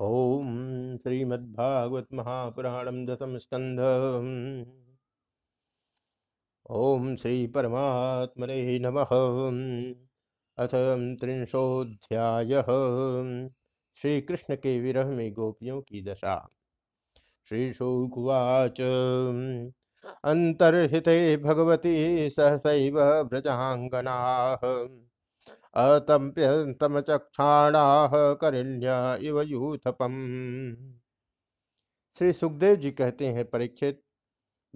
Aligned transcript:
ओम 0.00 0.50
श्रीमद्भागवत 0.96 2.06
महापुराणम 2.12 3.06
दशम 3.06 3.36
स्कंध 3.38 3.80
ओम 6.70 7.16
श्री 7.16 7.46
परमात्मने 7.46 8.78
नमः। 8.78 9.14
अथ 10.58 10.74
त्रिंशोध्याय 11.20 12.62
श्री 13.98 14.20
कृष्ण 14.20 14.56
के 14.56 14.78
विरह 14.80 15.06
में 15.06 15.32
गोपियों 15.32 15.80
की 15.80 16.02
दशा। 16.04 16.36
श्री 17.48 17.72
शुकुवाच 17.72 18.80
अंतर्हिते 20.24 21.36
भगवती 21.36 22.30
सहसैव 22.30 23.00
व्रजांगना। 23.00 24.18
अतम्प्यंतमचक्षाणाः 25.74 28.34
करिण्य 28.34 29.18
इव 29.22 29.40
यूथपम। 29.40 30.12
श्री 32.18 32.32
सुखदेव 32.32 32.76
जी 32.76 32.90
कहते 32.90 33.26
हैं, 33.26 33.44
परीक्षित, 33.44 34.02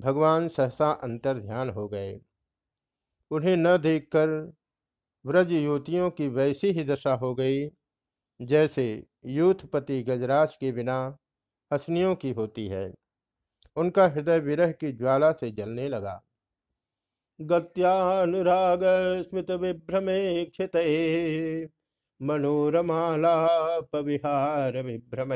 भगवान 0.00 0.48
सहसा 0.48 0.90
अंतर 0.90 1.38
ध्यान 1.38 1.70
हो 1.70 1.88
गए। 1.88 2.20
उन्हें 3.30 3.56
न 3.56 3.76
देखकर 3.76 4.52
व्रज 5.26 5.52
युवतियों 5.52 6.10
की 6.10 6.28
वैसी 6.28 6.70
ही 6.70 6.84
दशा 6.84 7.14
हो 7.14 7.34
गई, 7.34 7.70
जैसे 8.40 9.06
यूथपति 9.26 10.02
गजराज 10.02 10.56
के 10.56 10.72
बिना 10.72 11.18
हसनियों 11.72 12.14
की 12.14 12.30
होती 12.30 12.68
है। 12.68 12.92
उनका 13.76 14.06
हृदय 14.06 14.38
विरह 14.38 14.72
की 14.72 14.92
ज्वाला 14.92 15.32
से 15.32 15.50
जलने 15.50 15.88
लगा। 15.88 16.22
गत्यानुराग 17.40 18.82
स्मित 19.22 19.50
विभ्रमे 19.60 20.44
क्षित 20.46 20.76
मनोरमालाप 22.20 23.96
विहार 24.06 24.80
विभ्रम 24.82 25.32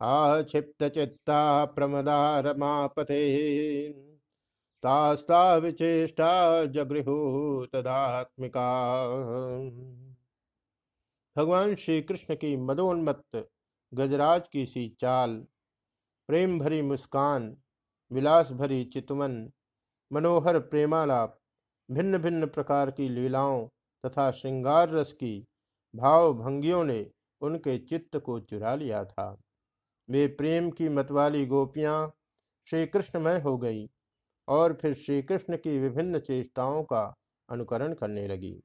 आक्षिप्त 0.00 0.84
चित्ता 0.94 1.42
प्रमदारमापते 1.74 3.20
तास्ता 4.82 5.42
विचेष्टा 5.56 6.32
जगृहु 6.72 7.16
तदात्मिका 7.72 8.68
भगवान 11.36 11.74
श्री 11.74 12.00
कृष्ण 12.02 12.34
की 12.36 12.56
मदोन्मत्त 12.66 13.44
गजराज 13.92 14.48
की 14.52 14.64
सी 14.66 14.88
चाल 15.00 15.36
प्रेम 16.28 16.58
भरी 16.58 16.82
मुस्कान 16.82 17.56
विलास 18.10 18.50
भरी 18.52 18.84
चितवन 18.92 19.42
मनोहर 20.12 20.58
प्रेमालाप 20.58 21.38
भिन्न 21.90 22.18
भिन्न 22.18 22.46
प्रकार 22.46 22.90
की 22.90 23.08
लीलाओं 23.08 23.66
तथा 24.04 24.30
श्रृंगार 24.30 24.88
रस 24.88 25.12
की 25.12 25.46
भाव 25.94 26.32
भंगियों 26.34 26.84
ने 26.84 27.06
उनके 27.40 27.78
चित्त 27.78 28.16
को 28.16 28.40
चुरा 28.40 28.74
लिया 28.74 29.04
था। 29.04 29.26
वे 30.08 30.26
प्रेम 30.26 30.70
की 30.70 30.88
मतवाली 30.88 31.46
गोपियाँ 31.46 32.12
श्री 32.68 32.86
कृष्णमय 32.86 33.40
हो 33.40 33.56
गई 33.58 33.88
और 34.48 34.72
फिर 34.72 34.94
श्री 34.94 35.22
कृष्ण 35.22 35.56
की 35.56 35.78
विभिन्न 35.78 36.18
चेष्टाओं 36.18 36.82
का 36.82 37.02
अनुकरण 37.48 37.94
करने 37.94 38.26
लगी। 38.28 38.62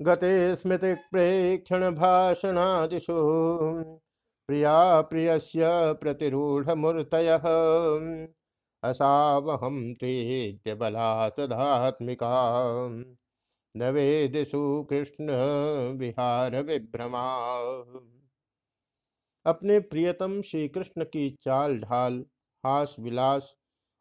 गते 0.00 0.56
स्मृत 0.56 0.84
प्रेक्षण 1.10 1.90
भाषणादिशु 1.94 3.14
प्रिया 4.48 5.00
प्रियस्य 5.00 5.68
प्रतिरूढ़ 5.92 6.74
मूर्त 6.74 7.14
असावहम 8.82 9.94
ते 9.94 10.74
बला 10.74 11.30
न 13.74 13.90
वेदिशु 13.92 14.60
कृष्ण 14.90 15.32
विहार 15.98 16.56
विभ्रमा। 16.62 17.24
अपने 19.46 19.78
प्रियतम 19.80 20.40
श्री 20.42 20.68
कृष्ण 20.68 21.04
की 21.04 21.30
चाल 21.42 21.78
ढाल, 21.78 22.24
हास 22.64 22.94
विलास 22.98 23.52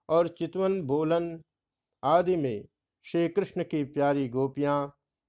और 0.09 0.27
चितवन 0.27 0.81
बोलन 0.81 1.41
आदि 2.03 2.35
में 2.35 2.65
श्री 3.05 3.27
कृष्ण 3.29 3.63
की 3.63 3.83
प्यारी 3.83 4.27
गोपियाँ 4.29 4.77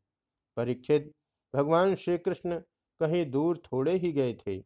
परीक्षित, 0.57 1.13
भगवान 1.55 1.95
श्री 1.95 2.19
कृष्ण 2.19 2.59
कहीं 3.01 3.25
दूर 3.31 3.59
थोड़े 3.67 3.95
ही 3.95 4.13
गए 4.13 4.35
थे। 4.37 4.59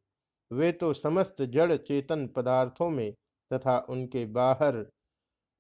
वे 0.51 0.73
तो 0.73 0.93
समस्त 0.93 1.43
जड़ 1.43 1.77
चेतन 1.77 2.27
पदार्थों 2.27 2.91
में 2.91 3.13
तथा 3.51 3.79
उनके 3.89 4.25
बाहर 4.27 4.85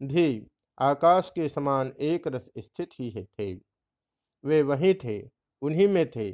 भी 0.02 0.46
आकाश 0.78 1.30
के 1.30 1.48
समान 1.48 1.92
एक 2.00 2.28
रस 2.28 2.48
स्थित 2.58 2.88
ही 3.00 3.24
थे। 3.24 3.54
वे 4.44 4.62
वहीं 4.62 4.94
थे, 4.94 5.30
उन्हीं 5.62 5.88
में 5.88 6.10
थे, 6.10 6.30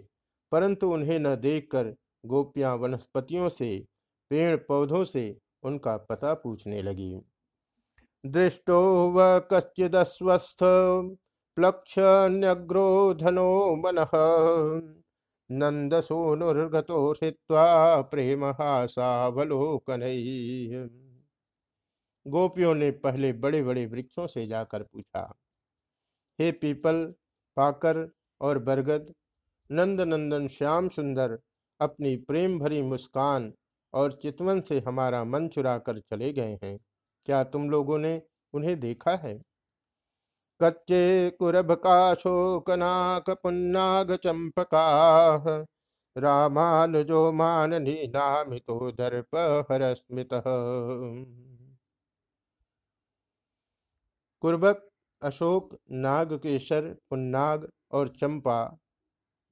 परंतु 0.52 0.92
उन्हें 0.92 1.18
न 1.18 1.34
देखकर 1.36 1.94
गोपियाँ 2.26 2.76
वनस्पतियों 2.76 3.48
से 3.48 3.86
पेड़ 4.30 4.56
पौधों 4.56 5.04
से 5.04 5.38
उनका 5.62 5.96
पता 5.96 6.34
पूछने 6.34 6.82
लगी। 6.82 7.20
दृष्टो 8.26 9.10
व 9.10 9.38
कश्चिदस्वस्थ 9.52 10.58
प्लक्ष 11.56 11.94
न्यग्रोधनो 12.30 13.76
मन 13.76 14.06
नंद 15.50 16.00
सोनुर्गतो 16.00 17.10
हृत्वा 17.12 18.00
प्रेम 18.00 18.44
हासावलोकन 18.44 20.02
गोपियों 22.28 22.74
ने 22.74 22.90
पहले 23.00 23.32
बड़े 23.34 23.62
बड़े 23.62 23.84
वृक्षों 23.86 24.26
से 24.26 24.46
जाकर 24.46 24.82
पूछा, 24.82 25.22
हे 26.38 26.50
पीपल, 26.52 27.04
पाकर 27.56 28.08
और 28.40 28.58
बरगद 28.60 29.12
नंद 29.70 30.00
नंदन 30.00 30.48
श्याम 30.48 30.88
सुंदर, 30.88 31.38
अपनी 31.80 32.14
प्रेम 32.18 32.58
भरी 32.58 32.82
मुस्कान 32.82 33.52
और 33.94 34.12
चितवन 34.22 34.60
से 34.60 34.78
हमारा 34.80 35.22
मन 35.24 35.48
चुरा 35.48 35.76
कर 35.78 35.98
चले 36.00 36.32
गए 36.32 36.58
हैं, 36.64 36.78
क्या 37.28 37.42
तुम 37.44 37.68
लोगों 37.70 37.98
ने 37.98 38.20
उन्हें 38.54 38.78
देखा 38.80 39.14
है? 39.16 39.40
कच्चे 40.60 41.30
कुरभ 41.30 41.72
का 41.76 42.14
शोकनाक 42.14 43.30
पुन्नाग 43.42 44.14
चंपका 44.16 44.86
रामानुजो 46.16 47.30
माननी 47.32 47.94
नामितो 48.06 48.90
दर्प 48.92 49.36
हरस्मित 49.70 50.34
कुर्बक, 54.40 54.88
अशोक 55.22 55.78
नागकेशर 55.90 56.96
पुन्नाग 57.10 57.68
और 57.92 58.08
चंपा। 58.08 58.78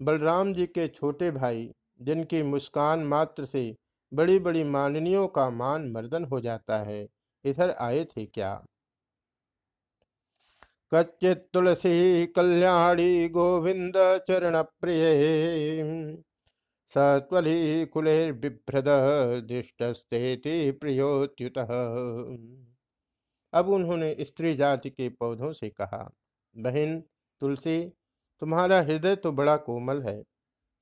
बलराम 0.02 0.54
जी 0.54 0.66
के 0.66 0.88
छोटे 0.88 1.30
भाई, 1.30 1.72
जिनकी 2.00 2.42
मुस्कान 2.42 3.04
मात्र 3.04 3.44
से 3.44 3.76
बड़ी 4.14 4.38
बड़ी 4.38 4.64
माननियों 4.64 5.28
का 5.28 5.50
मान 5.50 5.90
मर्दन 5.90 6.24
हो 6.24 6.40
जाता 6.40 6.78
है, 6.78 7.08
इधर 7.44 7.70
आए 7.70 8.04
थे 8.04 8.26
क्या? 8.26 8.64
कच्चित 10.94 11.48
तुलसी 11.52 12.26
कल्याणी 12.26 13.28
गोविंद 13.28 13.92
चरण 13.96 14.62
प्रिय। 14.62 16.22
सत्वली 16.88 17.86
कुलेर 17.86 18.32
बिभ्रद 18.32 18.84
दृष्टस्ते 19.46 20.72
प्रियोत्युत। 20.72 21.58
अब 23.56 23.68
उन्होंने 23.68 24.16
स्त्री 24.20 24.54
जाति 24.56 24.90
के 24.90 25.08
पौधों 25.08 25.52
से 25.52 25.68
कहा, 25.70 26.10
बहन, 26.56 27.00
तुलसी, 27.40 27.92
तुम्हारा 28.40 28.80
हृदय 28.80 29.16
तो 29.16 29.32
बड़ा 29.32 29.56
कोमल 29.56 30.02
है। 30.02 30.22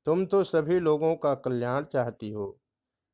तुम 0.07 0.27
तो 0.27 0.45
सभी 0.45 0.81
लोगों 0.81 1.17
का 1.17 1.35
कल्याण 1.35 1.85
चाहती 1.85 2.31
हो। 2.31 2.59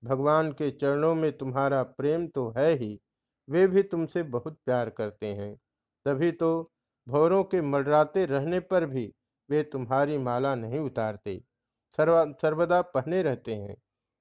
भगवान 0.04 0.52
के 0.52 0.70
चरणों 0.70 1.14
में 1.14 1.38
तुम्हारा 1.38 1.82
प्रेम 1.82 2.26
तो 2.26 2.50
है 2.50 2.72
ही। 2.72 3.00
वे 3.48 3.66
भी 3.66 3.82
तुमसे 3.82 4.22
बहुत 4.22 4.58
प्यार 4.64 4.90
करते 4.90 5.26
हैं। 5.26 5.56
तभी 6.04 6.32
तो 6.32 6.70
भौरों 7.08 7.44
के 7.44 7.60
मडराते 7.60 8.24
रहने 8.24 8.60
पर 8.60 8.86
भी 8.86 9.14
वे 9.50 9.62
तुम्हारी 9.62 10.18
माला 10.18 10.54
नहीं 10.54 10.78
उतारते। 10.78 11.44
सर्वा, 11.96 12.24
सर्वदा 12.42 12.82
पहने 12.82 13.22
रहते 13.22 13.54
हैं। 13.54 13.76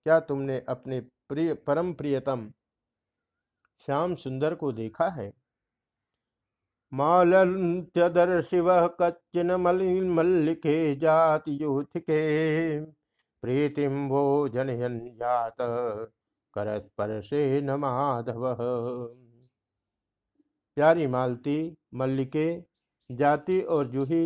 क्या 0.05 0.19
तुमने 0.19 0.65
अपने 0.69 1.01
प्रिय, 1.01 1.53
परम 1.53 1.93
प्रियतम 1.93 2.51
श्याम 3.81 4.15
सुंदर 4.15 4.55
को 4.55 4.71
देखा 4.71 5.07
है। 5.09 5.31
मालंत्यदर 6.91 8.41
शिव 8.41 8.67
कच्चिन 9.01 9.51
मल्लिके 9.51 10.95
जाति 10.95 11.57
यूथिके 11.63 12.19
प्रीतिम 13.43 14.07
वो 14.07 14.49
जनयन 14.49 14.99
जात 15.15 15.55
करस्पर्शे 16.53 17.61
न 17.61 17.71
माधव। 17.71 18.43
प्यारी 20.77 21.07
मालती, 21.07 21.75
मल्लिके, 21.93 22.61
जाति 23.09 23.61
और 23.61 23.87
जूही, 23.87 24.25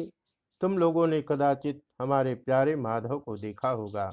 तुम 0.62 0.78
लोगों 0.78 1.08
ने 1.08 1.22
कदाचित 1.22 1.82
हमारे 2.02 2.36
प्यारे 2.36 2.76
माधव 2.76 3.20
को 3.20 3.36
देखा 3.38 3.70
होगा। 3.70 4.12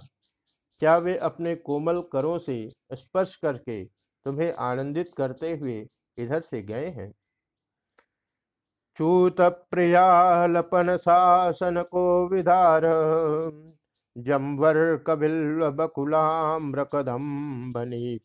क्या 0.82 0.96
वे 0.98 1.16
अपने 1.18 1.54
कोमल 1.56 2.00
करों 2.12 2.38
से 2.38 2.68
स्पर्श 2.92 3.36
करके 3.36 3.99
तुम्हें 4.24 4.52
आनंदित 4.52 5.12
करते 5.16 5.56
हुए 5.56 5.88
इधर 6.18 6.40
से 6.40 6.62
गए 6.62 6.88
हैं। 6.88 7.12
चूत 8.98 9.40
प्रियालपन 9.40 10.96
शासन 10.96 11.82
को 11.82 12.28
विधार, 12.28 12.82
जम्वर 14.16 14.96
कबिल 15.06 15.70
बकुलाम्र 15.70 16.84
कदम 16.84 17.72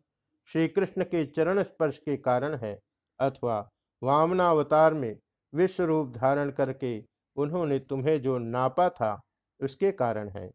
श्री 0.49 0.67
कृष्ण 0.67 1.03
के 1.03 1.25
चरण 1.25 1.61
स्पर्श 1.63 1.97
के 1.97 2.15
कारण 2.17 2.55
है 2.55 2.73
अथवा 3.19 3.59
वामनावतार 4.01 4.93
में 4.93 5.15
विश्व 5.53 5.83
रूप 5.83 6.11
धारण 6.15 6.51
करके 6.51 6.99
उन्होंने 7.35 7.79
तुम्हें 7.79 8.21
जो 8.21 8.37
नापा 8.37 8.89
था 8.89 9.19
उसके 9.59 9.91
कारण 9.91 10.29
है। 10.29 10.47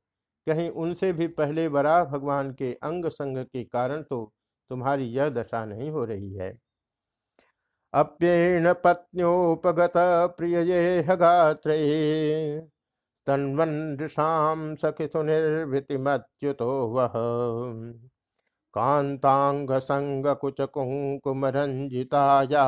कहीं 0.46 0.68
उनसे 0.70 1.12
भी 1.12 1.26
पहले 1.28 1.68
वराह 1.68 2.04
भगवान 2.04 2.52
के 2.52 2.72
अंग 2.82 3.06
संग 3.10 3.44
के 3.44 3.64
कारण 3.64 4.02
तो 4.02 4.24
तुम्हारी 4.70 5.06
यह 5.10 5.28
दशा 5.30 5.64
नहीं 5.64 5.90
हो 5.90 6.04
रही 6.04 6.34
है। 6.34 6.52
अप्येण 7.94 8.72
पत्न्योपगत 8.84 9.92
प्रिय 10.38 10.62
ये 10.62 11.02
गात्रे 11.16 11.76
तन्वनृषाम 13.26 14.74
सखि 14.74 15.08
सुनिर्भृतिमच्युतो 15.08 16.88
वह 16.88 17.12
कांतांग 18.74 19.70
संग 19.80 20.26
कुच 20.40 20.60
कुंकुमरंजिताया 20.74 22.64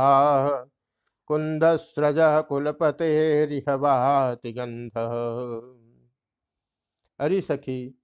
कुंदस्रज 1.30 2.16
कुलपतेरिहवाति 2.48 4.52
गंध 4.52 4.98
अरि 7.20 7.40
सखी, 7.42 7.94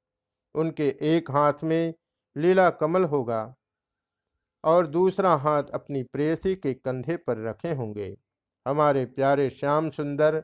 उनके 0.55 0.97
एक 1.03 1.31
हाथ 1.31 1.53
में 1.65 1.95
लीला 2.37 2.71
कमल 2.71 3.05
होगा 3.05 3.55
और 4.65 4.87
दूसरा 4.87 5.35
हाथ 5.35 5.65
अपनी 5.75 6.03
प्रेयसी 6.03 6.57
के 6.57 6.75
कंधे 6.75 7.17
पर 7.17 7.39
रखे 7.39 7.75
होंगे। 7.75 8.17
हमारे 8.69 9.05
प्यारे 9.05 9.51
श्याम 9.51 9.91
सुंदर 9.91 10.43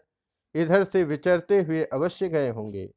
इधर 0.55 0.85
से 0.85 1.05
विचरते 1.05 1.63
हुए 1.63 1.85
अवश्य 1.85 2.29
गए 2.29 2.49
होंगे। 2.49 2.95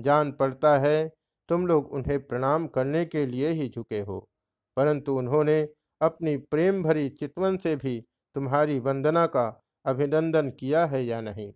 जान 0.00 0.32
पड़ता 0.32 0.78
है, 0.78 1.12
तुम 1.48 1.66
लोग 1.66 1.92
उन्हें 1.92 2.26
प्रणाम 2.26 2.66
करने 2.66 3.04
के 3.04 3.26
लिए 3.26 3.48
ही 3.48 3.68
झुके 3.68 4.00
हो। 4.00 4.28
परंतु 4.76 5.18
उन्होंने 5.18 5.68
अपनी 6.02 6.36
प्रेम 6.36 6.82
भरी 6.82 7.08
चितवन 7.08 7.56
से 7.56 7.76
भी 7.76 8.04
तुम्हारी 8.34 8.78
वंदना 8.78 9.26
का 9.26 9.62
अभिनंदन 9.86 10.50
किया 10.50 10.86
है 10.86 11.04
या 11.04 11.20
नहीं? 11.20 11.52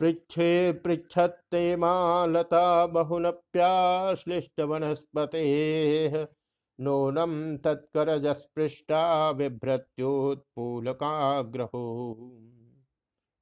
पृछे 0.00 0.72
पृछते 0.72 1.76
मालता 1.76 2.86
बहुनप्याश्लिष्ट 2.86 4.60
वनस्पते 4.60 6.08
नूनम 6.80 7.56
तत्करजस्पृष्टा 7.56 9.32
बिभ्रत्योत्पूलकाग्रहो। 9.32 12.16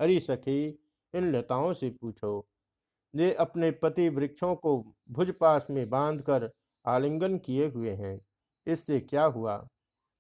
अरे 0.00 0.20
सखी, 0.20 0.78
इन 1.14 1.36
लताओं 1.36 1.74
से 1.74 1.90
पूछो। 1.90 2.46
वे 3.16 3.34
अपने 3.34 3.70
पति 3.70 4.08
वृक्षों 4.08 4.54
को 4.54 4.84
भुजपास 5.10 5.66
में 5.70 5.90
बांधकर 5.90 6.50
आलिंगन 6.86 7.38
किए 7.38 7.68
हुए 7.68 7.90
हैं। 7.90 8.20
इससे 8.66 9.00
क्या 9.00 9.24
हुआ? 9.24 9.68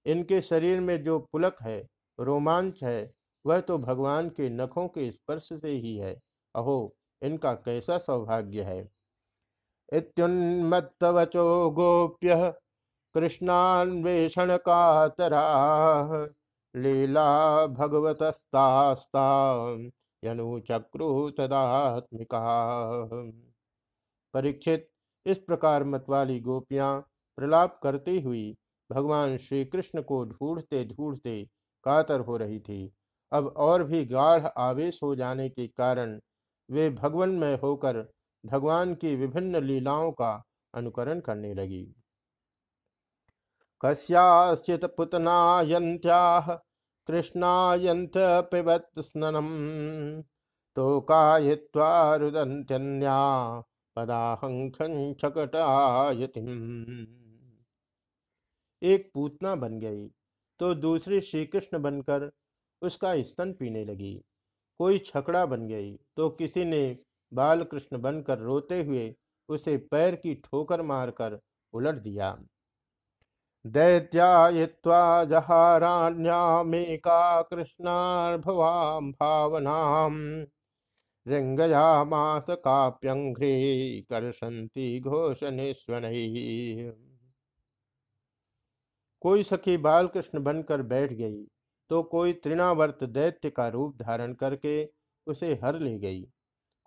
इनके 0.06 0.42
शरीर 0.42 0.80
में 0.80 1.04
जो 1.04 1.18
पुलक 1.18 1.56
है, 1.62 1.88
रोमांच 2.20 2.84
है, 2.84 3.12
वह 3.46 3.60
तो 3.60 3.78
भगवान 3.78 4.28
के 4.28 4.50
नखों 4.50 4.88
के 4.88 5.12
स्पर्श 5.12 5.48
से 5.52 5.68
ही 5.68 5.96
है। 5.96 6.20
अहो, 6.54 6.96
इनका 7.22 7.54
कैसा 7.54 7.98
सौभाग्य 7.98 8.62
है? 8.62 8.88
इत्युन्मत्तवचो 9.92 11.70
गोप्य 11.70 12.54
कृष्णान्वेषण 13.14 14.56
कातरा 14.56 15.44
लीला 16.74 17.26
भगवतस्तास्ता 17.66 19.26
यनुचक्रु 20.22 21.08
तदात्मिका 21.30 22.40
परीक्षित, 24.34 24.88
इस 25.26 25.38
प्रकार 25.38 25.84
मतवाली 25.84 26.38
गोपियाँ 26.40 26.98
प्रलाप 27.38 27.78
करती 27.82 28.20
हुई 28.20 28.56
भगवान 28.90 29.36
श्री 29.38 29.64
कृष्ण 29.64 30.02
को 30.02 30.24
ढूंढते 30.24 30.84
ढूंढते 30.84 31.42
कातर 31.86 32.20
हो 32.20 32.36
रही 32.36 32.58
थी। 32.60 32.92
अब 33.32 33.46
और 33.56 33.84
भी 33.84 34.04
गाढ़ 34.04 34.46
आवेश 34.58 35.00
हो 35.02 35.14
जाने 35.16 35.48
के 35.48 35.66
कारण 35.68 36.18
वे 36.68 36.90
भगवन 36.90 37.28
में 37.38 37.58
होकर 37.60 38.06
भगवान 38.44 38.94
की 38.94 39.14
विभिन्न 39.16 39.64
लीलाओं 39.64 40.12
का 40.12 40.32
अनुकरण 40.74 41.20
करने 41.20 41.54
लगी। 41.54 41.86
कस्याश्चित 43.84 44.84
पुतनायंत्याह 44.96 46.46
कृष्णायंत 47.08 48.12
पिबत 48.50 48.86
स्ननम। 48.98 49.48
तो 50.76 51.00
कायित्वा 51.00 51.90
रुदंत्यन्या 52.16 53.18
एक 58.82 59.10
पूतना 59.14 59.54
बन 59.54 59.78
गई 59.80 60.06
तो 60.60 60.74
दूसरी 60.76 61.20
श्री 61.20 61.44
कृष्ण 61.46 61.82
बनकर 61.82 62.30
उसका 62.82 63.14
स्तन 63.22 63.52
पीने 63.52 63.84
लगी। 63.84 64.14
कोई 64.80 64.98
छकड़ा 65.06 65.44
बन 65.46 65.68
गई 65.68 65.92
तो 66.16 66.28
किसी 66.30 66.64
ने 66.64 66.82
बाल 67.32 67.62
कृष्ण 67.64 68.00
बनकर 68.00 68.38
रोते 68.38 68.82
हुए 68.82 69.14
उसे 69.48 69.76
पैर 69.90 70.14
की 70.16 70.34
ठोकर 70.44 70.82
मारकर 70.84 71.38
उलट 71.74 72.02
दिया। 72.02 72.36
दैत्यायित्वा 73.64 75.24
जहाराण्यामेका 75.24 77.20
कृष्णार्भवां 77.42 79.10
भावनाम्। 79.10 80.18
मास 82.06 82.46
काप्यंघ्रे 82.50 83.50
करसंती 84.10 85.00
घोषणेश्वरैः 85.00 86.34
कोई 89.22 89.42
सखी 89.42 89.76
बाल 89.78 90.06
कृष्ण 90.06 90.42
बनकर 90.42 90.82
बैठ 90.82 91.12
गई 91.12 91.44
तो 91.90 92.02
कोई 92.02 92.32
तृणावर्त 92.44 93.04
दैत्य 93.04 93.50
का 93.50 93.68
रूप 93.68 93.96
धारण 94.02 94.34
करके 94.34 94.84
उसे 95.26 95.52
हर 95.64 95.78
ले 95.80 95.98
गई। 95.98 96.22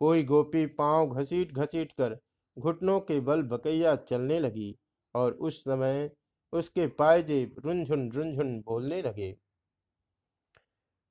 कोई 0.02 0.24
गोपी 0.24 0.66
पाँव 0.76 1.16
घसीट 1.16 1.54
घसीट 1.54 1.92
कर 1.92 2.18
घुटनों 2.58 3.00
के 3.00 3.20
बल 3.22 3.42
बकैया 3.48 3.96
चलने 4.10 4.40
लगी 4.40 4.76
और 5.16 5.32
उस 5.32 5.60
समय 5.62 6.10
उसके 6.54 6.88
पायजेब 6.98 7.56
रुंझुन 7.66 8.10
रुंझुन 8.12 8.60
बोलने 8.62 9.02
लगे। 9.02 9.32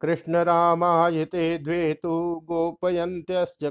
कृष्ण 0.02 0.44
रामायते 0.44 1.56
द्वे 1.58 1.92
तो 1.94 2.14
गोपयंत्यश्च 2.48 3.64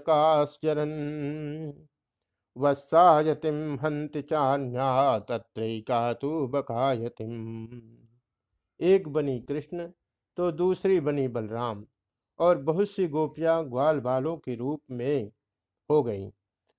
वत्सायतिम 2.56 3.58
हंति 3.76 4.22
चान्या 4.22 5.18
तत्रैका 5.30 6.02
तु 6.14 6.30
बकायतिम 6.48 7.34
एक 8.80 9.08
बनी 9.08 9.40
कृष्ण 9.40 9.88
तो 10.38 10.52
दूसरी 10.54 11.00
बनी 11.00 11.28
बलराम, 11.28 11.84
और 12.40 12.58
बहुत 12.60 12.90
सी 12.90 13.08
गोपियाँ 13.08 13.64
ग्वाल 13.70 14.00
बालों 14.00 14.36
के 14.38 14.56
रूप 14.56 14.82
में 14.92 15.32
हो 15.90 16.02
गईं। 16.04 16.30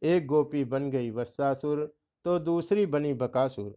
एक 0.02 0.26
गोपी 0.26 0.64
बन 0.66 0.90
गई 0.90 1.11
वत्सासुर 1.11 1.85
तो 2.25 2.38
दूसरी 2.40 2.87
बनी 2.87 3.12
बकासुर। 3.14 3.75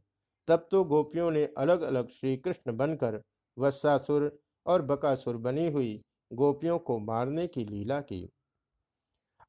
तब 0.50 0.68
तो 0.72 0.84
गोपियों 0.84 1.32
ने 1.32 1.46
अलग 1.58 1.82
अलग 1.82 2.10
श्री 2.10 2.38
कृष्ण 2.38 2.78
बनकर 2.78 3.22
वत्सासुर 3.58 4.40
और 4.66 4.82
बकासुर 4.82 5.38
बनी 5.38 5.72
हुई 5.72 6.02
गोपियों 6.32 6.80
को 6.80 7.00
मारने 7.00 7.48
की 7.48 7.66
लीला 7.66 8.02
की। 8.02 8.30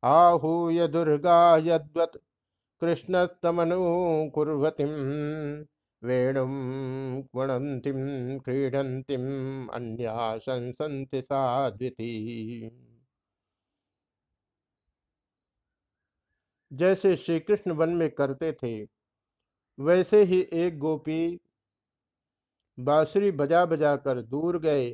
आहूय 0.03 0.89
दुर्गा 0.89 1.57
यद्वत 1.57 2.13
कृष्णस्तमनुकुर्वतीं 2.83 4.87
वेणुं 6.03 7.21
गुणन्तिं 7.35 8.41
क्रीडन्तीम्, 8.41 9.69
अन्या 9.69 10.39
संसन्ति 10.39 11.23
साध्विति 11.23 12.71
जैसे 16.73 17.17
श्री 17.17 17.41
कृष्ण 17.41 17.73
वन 17.73 17.91
में 17.91 18.11
करते 18.11 18.53
थे 18.53 19.00
वैसे 19.81 20.23
ही 20.25 20.41
एक 20.53 20.79
गोपी 20.79 21.41
बांसुरी 22.79 23.31
बजा 23.31 23.65
बजा 23.67 23.95
कर 23.97 24.21
दूर 24.23 24.59
गए। 24.59 24.89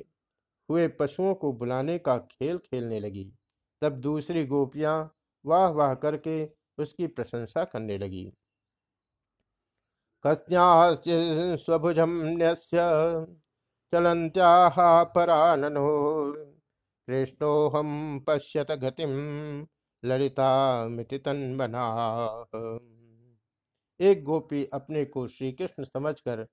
हुए 0.69 0.87
पशुओं 0.89 1.35
को 1.35 1.53
बुलाने 1.53 1.99
का 1.99 2.17
खेल 2.19 2.59
खेलने 2.59 3.01
लगी। 3.01 3.25
तब 3.83 3.93
दूसरी 4.01 4.45
गोपियाँ 4.47 4.97
वाह 5.45 5.69
वाह 5.69 5.95
करके 5.95 6.45
उसकी 6.79 7.07
प्रशंसा 7.07 7.65
करने 7.65 7.99
लगी। 7.99 8.25
कस्यास्वभुजम 10.25 12.13
चलंत्याह 13.93 14.77
पराननो 15.05 15.87
कृष्णोहम 17.09 17.91
पश्यत 18.21 18.71
गतिम 18.73 19.11
ललिता 20.03 20.49
मिति 20.89 21.19
तन्मना। 21.19 21.85
एक 24.01 24.23
गोपी 24.25 24.65
अपने 24.73 25.05
को 25.05 25.29
श्री 25.29 25.53
कृष्ण 25.53 25.85
समझकर 25.85 26.47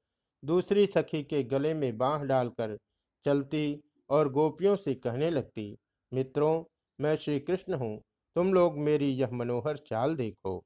दूसरी 0.43 0.85
सखी 0.85 1.23
के 1.23 1.43
गले 1.43 1.73
में 1.73 1.97
बांह 1.97 2.23
डालकर 2.23 2.77
चलती 3.25 3.81
और 4.09 4.29
गोपियों 4.29 4.75
से 4.75 4.93
कहने 4.95 5.29
लगती, 5.29 5.77
मित्रों, 6.11 6.63
मैं 6.99 7.15
श्री 7.15 7.39
कृष्ण 7.39 7.73
हूँ, 7.73 8.01
तुम 8.35 8.53
लोग 8.53 8.77
मेरी 8.77 9.09
यह 9.09 9.31
मनोहर 9.31 9.77
चाल 9.77 10.15
देखो। 10.15 10.63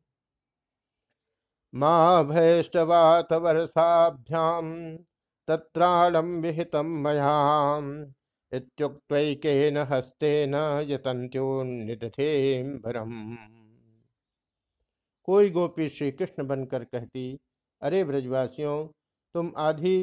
माँ 1.74 2.24
भैष्टवात 2.28 3.34
वर्षाभ्याम 3.34 4.98
तत्राणम 5.48 6.36
विहितम 6.42 6.86
मयाम 6.86 8.14
इत्युक्तैकेन 8.52 9.78
कोई 15.28 15.50
गोपी 15.50 15.88
श्री 15.90 16.12
कृष्ण 16.12 16.46
बनकर 16.48 16.84
कहती, 16.84 17.38
अरे 17.82 18.04
ब्रजवासियों, 18.04 18.88
तुम 19.36 19.52
आधी 19.58 19.98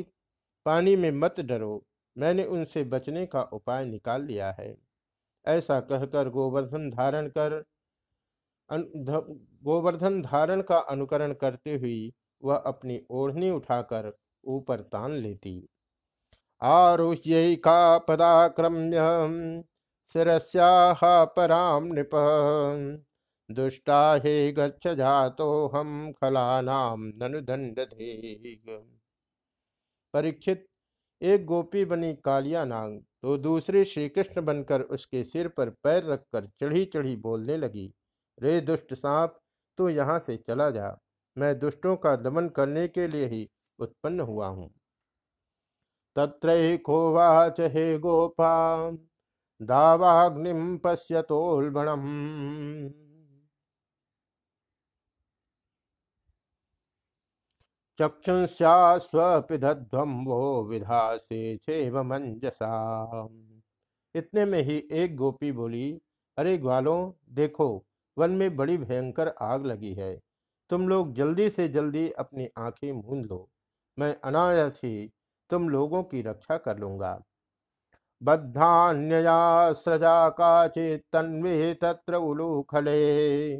पानी 0.67 0.97
में 0.97 1.11
मत 1.11 1.41
डरो, 1.41 1.83
मैंने 2.17 2.45
उनसे 2.47 2.83
बचने 2.85 3.25
का 3.27 3.43
उपाय 3.53 3.85
निकाल 3.85 4.25
लिया 4.25 4.51
है। 4.61 4.77
ऐसा 5.47 5.79
कहकर 5.81 6.29
गोवर्धन 6.29 6.91
धारण 6.91 7.29
कर 7.29 7.63
गोवर्धन 8.69 10.21
धारण 10.23 10.63
का 10.63 10.77
अनुकरण 10.91 11.33
करते 11.33 11.75
हुई 11.75 12.13
वह 12.43 12.57
अपनी 12.57 13.01
ओढ़नी 13.11 13.51
उठाकर 13.51 14.13
ऊपर 14.45 14.81
तान 14.93 15.13
लेती। 15.13 15.57
आरुह्य 16.63 17.57
का 17.57 17.99
पदाक्रम्य 17.99 18.99
शिस्याह 20.15 21.25
पराम 21.25 21.85
नृप। 21.85 22.11
दुष्टा 23.51 24.15
हे 24.25 24.53
गच्छ 24.53 24.87
जातो 24.89 25.47
हम 25.69 26.13
खलानाम 26.13 27.03
ननु 27.17 27.41
दंड 27.43 27.81
परीक्षित, 30.15 30.67
एक 31.23 31.45
गोपी 31.47 31.85
बनी 31.85 32.13
कालिया 32.25 32.65
नांग 32.65 32.99
तो 33.23 33.37
दूसरी 33.39 33.85
श्री 33.85 34.09
कृष्ण 34.09 34.45
बनकर 34.45 34.83
उसके 34.91 35.23
सिर 35.25 35.49
पर 35.49 35.71
पैर 35.85 36.05
रखकर 36.05 36.49
चढ़ी 36.61 36.85
चढ़ी 36.87 37.15
बोलने 37.19 37.57
लगी, 37.57 37.87
रे 38.39 38.61
दुष्ट 38.63 38.95
सांप, 38.95 39.39
तू 39.79 39.89
यहाँ 39.89 40.19
से 40.19 40.37
चला 40.39 40.71
जा, 40.71 40.97
मैं 41.37 41.59
दुष्टों 41.59 41.97
का 41.97 42.17
दमन 42.19 42.49
करने 42.49 42.87
के 42.89 43.07
लिए 43.09 43.27
ही 43.29 43.49
उत्पन्न 43.79 44.21
हुआ 44.23 44.47
हूँ। 44.49 44.71
तत्रैकोवाच 46.17 47.61
हे 47.61 47.87
गोपा 47.99 48.51
दावाग्निम 49.61 50.77
पश्यतोल्बणम। 50.79 52.03
चक्षुंस्यास्वपिध्वम 57.99 60.25
वो 60.25 60.65
विधा 60.65 61.17
से 61.17 61.91
मंजसा 61.91 63.29
इतने 64.15 64.45
में 64.45 64.63
ही 64.63 64.89
एक 64.93 65.17
गोपी 65.17 65.53
बोली, 65.53 66.01
अरे 66.39 66.59
ग्वालों, 66.59 67.13
देखो, 67.35 67.87
वन 68.19 68.31
में 68.31 68.57
बड़ी 68.57 68.79
भयंकर 68.79 69.29
आग 69.29 69.67
लगी 69.67 69.95
है। 69.95 70.21
तुम 70.71 70.89
लोग 70.89 71.15
जल्दी 71.15 71.51
से 71.51 71.69
जल्दी 71.69 72.11
अपनी 72.11 72.49
आँखें 72.59 72.93
मूंद 72.93 73.27
लो। 73.27 73.49
मैं 73.99 74.17
अनायास 74.25 74.81
ही 74.85 75.13
तुम 75.51 75.69
लोगों 75.69 76.03
की 76.03 76.23
रक्षा 76.23 76.57
कर 76.57 76.79
लूँगा। 76.79 77.23
बद्धान्यया 78.23 79.73
सृजा 79.73 80.29
काचित्तन्वे 80.29 81.75
तत्र 81.75 82.15
उलूखले। 82.15 83.57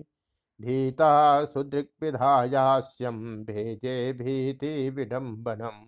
भीता 0.61 1.45
सुदृक्विधायास्यम 1.45 3.45
भेजे 3.45 4.13
भीति 4.13 4.91
विडम्बनम 4.91 5.87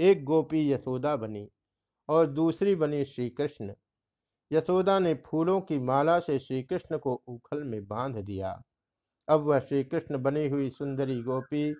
एक 0.00 0.24
गोपी 0.24 0.72
यशोदा 0.72 1.16
बनी 1.16 1.48
और 2.08 2.26
दूसरी 2.26 2.74
बनी 2.74 3.04
श्री 3.04 3.30
कृष्ण 3.30 3.72
यशोदा 4.52 4.98
ने 4.98 5.22
फूलों 5.26 5.60
की 5.60 5.78
माला 5.78 6.18
से 6.18 6.38
श्री 6.38 6.62
कृष्ण 6.62 6.98
को 6.98 7.22
उखल 7.28 7.64
में 7.64 7.86
बाँध 7.86 8.16
दिया। 8.16 8.62
अब 9.28 9.40
वह 9.40 9.60
श्री 9.60 9.84
कृष्ण 9.84 10.22
बनी 10.22 10.48
हुई 10.48 10.70
सुंदरी 10.70 11.22
गोपी 11.22 11.76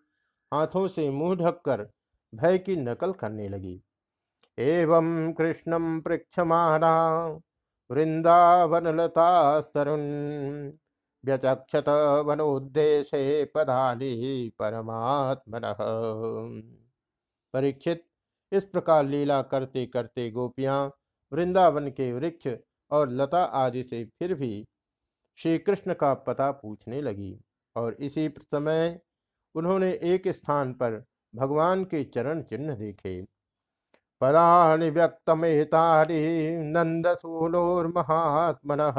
हाथों 0.54 0.88
से 0.88 1.11
मुँह 1.11 1.37
ढककर 1.37 1.90
भय 2.35 2.59
की 2.59 2.76
नकल 2.76 3.12
करने 3.12 3.49
लगी। 3.49 3.83
एवं 4.59 5.33
कृष्णम 5.33 6.00
पृक्षमाणा, 6.00 7.26
वृंदावनलतास्तरुन् 7.90 10.73
व्यचक्षत 11.25 11.89
वनोद्देशे 12.27 13.45
पदाली 13.45 14.53
परमात्मन। 14.59 15.61
परीक्षित, 17.55 18.05
इस 18.53 18.65
प्रकार 18.65 19.07
लीला 19.07 19.43
करते 19.43 19.87
करते 19.87 20.31
गोपियाँ, 20.31 20.93
वृंदावन 21.33 21.91
के 21.91 22.13
वृक्ष 22.13 22.49
और 22.91 23.11
लता 23.11 23.45
आदि 23.45 23.83
से 23.83 24.11
फिर 24.19 24.35
भी 24.35 24.67
श्री 25.39 25.59
कृष्ण 25.59 25.95
का 25.95 26.15
पता 26.15 26.53
पूछने 26.53 27.03
लगी 27.03 27.41
और 27.77 27.97
इसी 28.01 28.29
समय 28.29 29.01
उन्होंने 29.55 29.99
एक 30.05 30.29
स्थान 30.29 30.73
पर 30.73 31.05
भगवान 31.35 31.85
के 31.85 32.05
चरण 32.05 32.43
चिन्ह 32.43 32.75
देखे। 32.75 33.27
पदानि 34.21 34.91
व्यक्तमेतानि 34.91 36.51
नन्दसूनोर्महात्मनः 36.65 38.95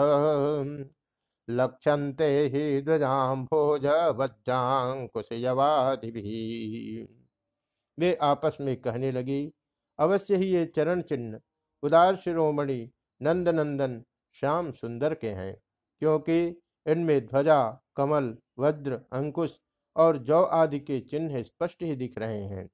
लक्षन्ते 1.50 2.48
हि 2.48 2.82
ध्वजाम्भोज 2.82 3.86
वज्रांकुशयवादिभिः 3.86 5.24
वे 8.00 8.18
आपस 8.22 8.58
में 8.62 8.82
कहने 8.82 9.12
लगी, 9.12 9.54
अवश्य 10.00 10.36
ही 10.36 10.46
ये 10.46 10.66
चरण 10.66 11.02
चिन्ह, 11.02 11.40
उदार 11.84 12.16
शिरोमणि, 12.16 12.92
नंदनंदन, 13.22 14.04
श्याम 14.34 14.72
सुंदर 14.72 15.14
के 15.14 15.30
हैं, 15.30 15.58
क्योंकि 16.00 16.62
इनमें 16.88 17.26
ध्वजा, 17.26 17.82
कमल, 17.96 18.38
वज्र, 18.60 19.02
अंकुश 19.14 19.60
और 19.96 20.18
जौ 20.18 20.44
आदि 20.44 20.80
के 20.80 21.00
चिन्ह 21.00 21.44
स्पष्ट 21.44 21.84
ही 21.84 21.96
दिख 21.96 22.18
रहे 22.18 22.44
हैं। 22.44 22.70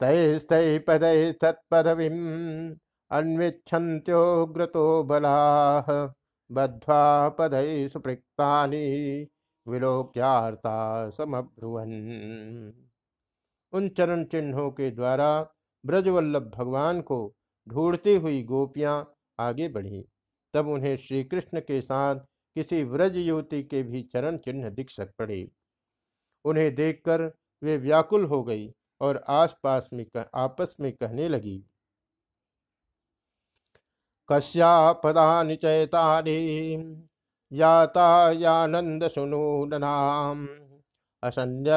तय 0.00 0.32
तैस्तै 0.32 0.78
पदै 0.78 1.32
तत्पदवीम् 1.32 2.74
अन्विच्छन्त्योग्रतो 3.10 5.04
बलाः। 5.04 6.12
बद्ध्वा 6.50 7.28
पदै 7.28 7.88
सुपृक्तानि 7.88 8.84
विलोक्यार्ता 9.66 10.76
समब्रुवन। 11.10 11.92
उन 13.72 13.88
चरण 13.88 14.24
चिन्हों 14.24 14.70
के 14.70 14.90
द्वारा 14.90 15.28
ब्रजवल्लभ 15.84 16.50
भगवान 16.56 17.00
को 17.00 17.18
ढूंढती 17.66 18.14
हुई 18.14 18.42
गोपियाँ 18.42 18.94
आगे 19.40 19.68
बढ़ी। 19.68 20.04
तब 20.54 20.68
उन्हें 20.68 20.96
श्री 20.96 21.22
कृष्ण 21.24 21.60
के 21.60 21.80
साथ 21.82 22.16
किसी 22.56 22.82
व्रज 22.84 23.16
युवती 23.16 23.62
के 23.62 23.82
भी 23.82 24.02
चरण 24.02 24.36
चिन्ह 24.36 24.68
दिख 24.70 24.90
सक 24.90 25.12
पड़े। 25.18 25.46
उन्हें 26.44 26.74
देखकर 26.74 27.30
वे 27.62 27.76
व्याकुल 27.76 28.24
हो 28.24 28.42
गई 28.44 28.70
और 29.00 29.24
आसपास 29.28 29.88
में 29.92 30.04
कह, 30.06 30.24
आपस 30.34 30.76
में 30.80 30.92
कहने 30.92 31.28
लगी 31.28 31.62
कस्या 34.28 34.70
पदानि 35.02 35.56
चैतानि 35.56 36.36
असन्य 41.22 41.70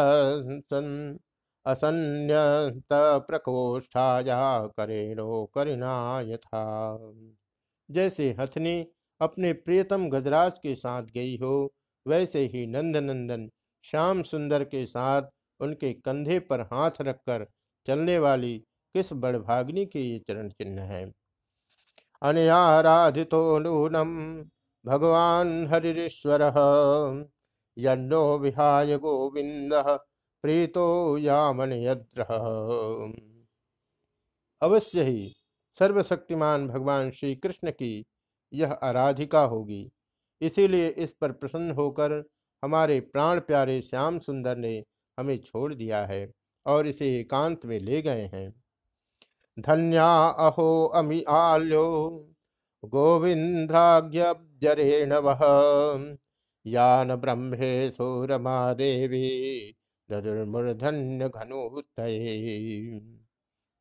असन्यत 1.65 2.93
प्रकोष्ठाया 3.27 4.39
करेणो 4.77 5.45
करिना 5.55 5.93
यथा 6.27 6.61
जैसे 7.89 8.29
हथनी 8.39 8.73
अपने 9.21 9.51
प्रियतम 9.53 10.07
गजराज 10.09 10.57
के 10.63 10.75
साथ 10.75 11.03
गई 11.15 11.37
हो, 11.37 11.53
वैसे 12.05 12.45
ही 12.53 12.65
नंदनंदन 12.67 13.49
श्याम 13.85 14.23
सुंदर 14.23 14.63
के 14.63 14.85
साथ 14.85 15.29
उनके 15.59 15.93
कंधे 15.95 16.39
पर 16.49 16.61
हाथ 16.73 17.01
रखकर 17.01 17.45
चलने 17.87 18.17
वाली 18.19 18.57
किस 18.95 19.13
बड़भाग्नि 19.15 19.85
के 19.85 19.99
ये 20.01 20.19
चरण 20.19 20.49
चिन्ह 20.51 20.81
है? 20.83 21.05
अनयाराधितो 22.21 23.59
नूनम 23.59 24.09
भगवान 24.85 25.67
हरिश्वर 25.67 26.41
यन्नो 27.77 28.37
विहाय 28.37 28.97
गोविंद 28.97 29.73
प्रीतो 30.43 30.87
यामन 31.17 31.71
अवश्य 34.61 35.03
ही 35.03 35.33
सर्वशक्तिमान 35.79 36.67
भगवान 36.67 37.11
श्री 37.11 37.35
कृष्ण 37.35 37.71
की 37.71 38.05
यह 38.53 38.71
आराधिका 38.73 39.41
होगी। 39.45 39.89
इसीलिए 40.41 40.87
इस 40.87 41.13
पर 41.13 41.31
प्रसन्न 41.31 41.71
होकर 41.71 42.23
हमारे 42.63 42.99
प्राण 42.99 43.39
प्यारे 43.39 43.81
श्याम 43.81 44.19
सुंदर 44.19 44.57
ने 44.57 44.83
हमें 45.17 45.37
छोड़ 45.37 45.73
दिया 45.73 46.05
है 46.05 46.27
और 46.65 46.87
इसे 46.87 47.07
एकांत 47.19 47.65
में 47.65 47.79
ले 47.79 48.01
गए 48.01 48.25
हैं। 48.33 48.51
धन्या 49.59 50.35
अहो 50.39 50.91
अमी 50.95 51.23
आल्यो 51.27 52.09
गोविंद्राग्यरेण 52.85 55.13
वह 55.13 55.39
यान 56.65 57.15
ब्रह्मे 57.15 57.91
सोरमा 57.91 58.73
देवी 58.73 59.75
धनुर्मूर्धन्य 60.09 61.29
घनुत 61.29 61.85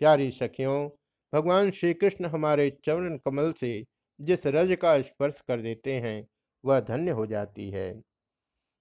प्यारी 0.01 0.31
सखियों, 0.31 0.91
भगवान 1.33 1.71
श्री 1.71 1.95
कृष्ण 1.95 2.25
हमारे 2.25 2.79
चरण 2.85 3.17
कमल 3.17 3.53
से 3.53 3.85
जिस 4.21 4.47
रज 4.47 4.79
का 4.83 5.03
स्पर्श 5.03 5.43
कर 5.49 5.61
देते 5.61 5.93
हैं, 5.93 6.29
वह 6.65 6.81
धन्य 6.81 7.11
हो 7.11 7.27
जाती 7.27 7.71
है। 7.71 8.03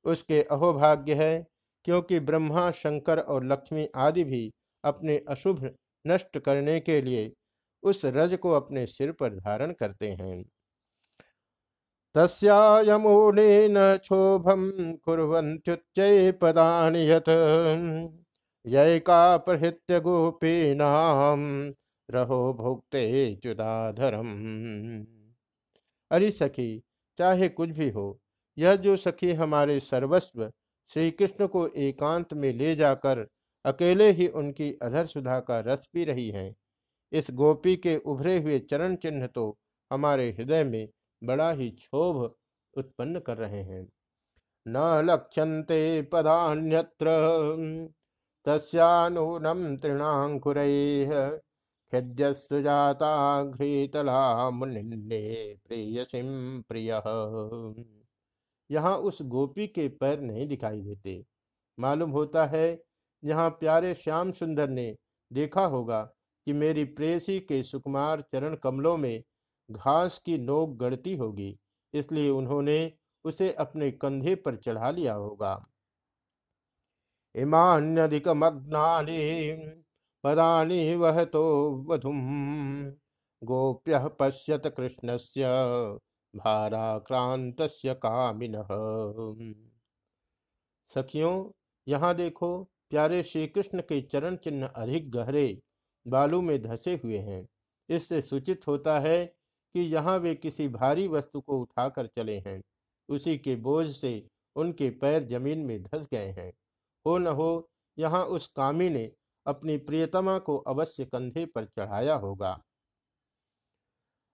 उसके 0.06 0.44
अहोभाग्य 0.44 1.14
है, 1.14 1.48
क्योंकि 1.86 2.20
ब्रह्मा, 2.20 2.72
शंकर 2.72 3.20
और 3.20 3.46
लक्ष्मी 3.46 3.88
आदि 3.96 4.24
भी 4.24 4.54
अपने 4.84 5.22
अशुभ 5.30 5.76
नष्ट 6.08 6.38
करने 6.40 6.80
के 6.80 7.02
लिए 7.02 7.32
उस 7.84 8.02
रज 8.06 8.38
को 8.38 8.52
अपने 8.52 8.86
सिर 8.88 9.12
पर 9.12 9.36
धारण 9.36 9.72
करते 9.72 10.10
हैं। 10.12 10.44
तस्यायमूलेन 12.16 13.76
क्षोभम 13.98 14.70
कुर्वन्त्युच्चै 15.06 16.32
पदानि 16.32 17.10
यत्। 17.10 17.30
यैका 18.66 19.38
प्रहृत्य 19.38 20.00
गोपीनाम 20.00 21.44
रहो 22.10 22.54
भुक्ते 22.54 23.04
चुदाधरम 23.44 24.30
अरे 26.12 26.32
सखी, 26.32 26.82
चाहे 27.20 27.50
कुछ 27.50 27.70
भी 27.70 27.90
हो, 27.90 28.20
यह 28.58 28.76
जो 28.76 28.96
सखी 28.98 29.34
हमारे 29.34 29.80
सर्वस्व 29.80 30.52
श्री 30.92 31.12
कृष्ण 31.12 31.48
को 31.48 31.68
एकांत 31.68 32.34
में 32.34 32.52
ले 32.54 32.76
जाकर 32.76 33.26
अकेले 33.68 34.12
ही 34.12 34.28
उनकी 34.28 34.72
अधर 34.82 35.06
सुधा 35.06 35.40
का 35.40 35.60
रस 35.60 35.88
पी 35.94 36.04
रही 36.06 36.30
हैं। 36.30 36.56
इस 37.12 37.28
गोपी 37.32 37.76
के 37.76 37.98
उभरे 37.98 38.38
हुए 38.40 38.60
चरण 38.60 38.96
चिन्ह 38.96 39.28
तो 39.28 39.58
हमारे 39.92 40.30
हृदय 40.32 40.64
में 40.64 40.88
बड़ा 41.24 41.52
ही 41.52 41.70
क्षोभ 41.72 42.36
उत्पन्न 42.74 43.20
कर 43.20 43.38
रहे 43.38 43.62
हैं। 43.64 43.88
न 44.66 45.06
लक्ष्यन्ते 45.06 46.02
पदान्यत्र, 46.02 47.08
तस्यानूनम 48.46 49.76
तृणाकुर 49.78 50.58
खिद्यसुजाता 51.94 53.44
घृतला 53.44 54.50
मुनिन्ने 54.50 55.20
यहाँ 58.70 58.98
उस 58.98 59.22
गोपी 59.22 59.68
के 59.68 59.88
पैर 59.88 60.20
नहीं 60.20 60.48
दिखाई 60.48 60.82
देते। 60.82 61.24
मालूम 61.80 62.12
होता 62.12 62.46
है 62.46 62.87
यहाँ 63.24 63.50
प्यारे 63.52 63.94
श्याम 63.96 64.32
सुंदर 64.32 64.70
ने 64.70 64.96
देखा 65.32 65.66
होगा 65.66 66.02
कि 66.48 66.54
मेरी 66.54 66.84
प्रेसी 66.98 67.40
के 67.40 67.62
सुकुमार 67.64 68.22
चरण 68.34 68.56
कमलों 68.56 68.98
में 68.98 69.24
घास 69.70 70.18
की 70.26 70.38
नोक 70.38 70.78
गढ़ती 70.78 71.16
होगी, 71.16 71.58
इसलिए 71.94 72.30
उन्होंने 72.30 72.92
उसे 73.26 73.52
अपने 73.56 73.92
कंधे 73.94 74.36
पर 74.38 74.56
चढ़ा 74.58 74.92
लिया 74.92 75.14
होगा। 75.16 75.56
पदानि 80.24 80.96
वह 80.96 81.24
तो 81.26 81.42
वधुम 81.90 82.22
गोप्य 83.42 84.00
पश्यत 84.20 84.68
कृष्णस्य 84.78 85.48
भाराक्रांत 86.34 87.58
कामिन। 87.98 88.56
सखियों, 90.92 91.52
यहाँ 91.88 92.14
देखो 92.16 92.50
प्यारे 92.92 93.24
श्री 93.24 93.48
कृष्ण 93.48 93.82
के 93.82 94.02
चरण 94.02 94.36
चिन्ह 94.36 94.68
अधिक 94.68 95.10
गहरे 95.12 95.62
बालू 96.06 96.42
में 96.42 96.62
धसे 96.62 96.94
हुए 97.04 97.18
हैं। 97.18 97.48
इससे 97.90 98.22
सूचित 98.22 98.68
होता 98.68 99.00
है 99.00 99.26
कि 99.26 99.80
यहाँ 99.80 100.18
वे 100.18 100.34
किसी 100.36 100.68
भारी 100.68 101.08
वस्तु 101.08 101.42
को 101.42 101.60
उठाकर 101.60 102.08
चले 102.08 102.38
हैं। 102.38 102.62
उसी 103.10 103.38
के 103.38 103.56
बोझ 103.56 103.88
से 103.96 104.12
उनके 104.56 104.90
पैर 104.90 105.24
ज़मीन 105.24 105.60
में 105.60 105.84
धस 105.84 106.08
गए 106.12 106.28
हैं। 106.28 106.52
हो 107.06 107.18
न 107.18 107.28
हो, 107.28 107.70
यहाँ 107.98 108.24
उस 108.26 108.48
कामी 108.48 108.90
ने 108.90 109.12
अपनी 109.46 109.78
प्रियतमा 109.78 110.38
को 110.40 110.58
अवश्य 110.58 111.06
कंधे 111.06 111.46
पर 111.46 111.66
चढ़ाया 111.66 112.16
होगा। 112.16 112.60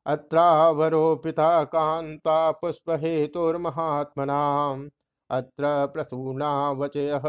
अत्रावरोपिता 0.06 1.63
कांता 1.63 2.52
पुष्प 2.52 2.89
हेतुर्महात्मना 2.89 4.39
अत्र 5.30 5.86
प्रसूना 5.88 6.72
वचय 6.72 7.20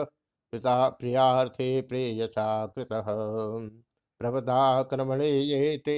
पिता 0.55 0.89
प्रियार्थे 0.91 1.81
प्रेयसा 1.83 2.45
कृत। 2.69 2.89
प्रभदा 4.21 4.83
क्रमणे 4.83 5.31
ये 5.31 5.77
ते, 5.79 5.95